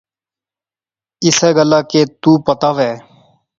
اسے 1.25 1.49
گلاہ 1.57 1.83
کہ 1.91 2.01
تو 2.21 2.31
پتہ 2.45 2.69
وہے 2.75 2.91